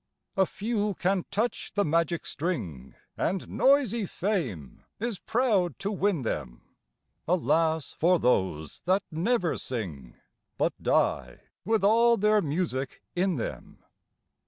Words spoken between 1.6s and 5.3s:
the magic string, And noisy Fame is